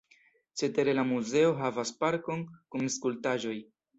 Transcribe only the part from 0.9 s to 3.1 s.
la muzeo havas parkon kun